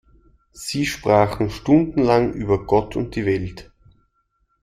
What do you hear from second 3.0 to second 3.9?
die Welt.